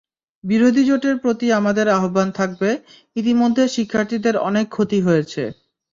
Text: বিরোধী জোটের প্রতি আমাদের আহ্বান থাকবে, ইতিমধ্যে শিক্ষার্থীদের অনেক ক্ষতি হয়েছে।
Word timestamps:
বিরোধী 0.43 0.83
জোটের 0.85 1.15
প্রতি 1.17 1.47
আমাদের 1.51 1.87
আহ্বান 1.97 2.27
থাকবে, 2.31 2.69
ইতিমধ্যে 3.15 3.63
শিক্ষার্থীদের 3.75 4.35
অনেক 4.49 4.65
ক্ষতি 4.69 4.99
হয়েছে। 5.01 5.43